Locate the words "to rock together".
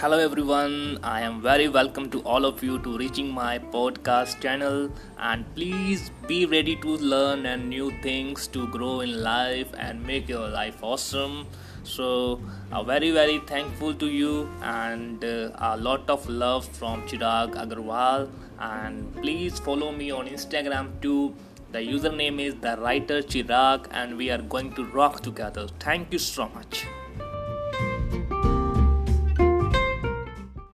24.74-25.68